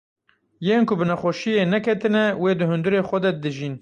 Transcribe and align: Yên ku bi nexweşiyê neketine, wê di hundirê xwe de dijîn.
Yên 0.65 0.81
ku 0.87 0.93
bi 0.99 1.05
nexweşiyê 1.11 1.63
neketine, 1.73 2.25
wê 2.41 2.51
di 2.59 2.65
hundirê 2.69 3.01
xwe 3.09 3.17
de 3.23 3.31
dijîn. 3.43 3.69